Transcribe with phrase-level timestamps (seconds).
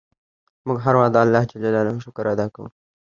[0.67, 2.67] موږ هر وخت د اللهﷻ شکر ادا کوو.